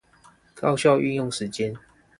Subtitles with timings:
[0.55, 1.77] 高效運用時間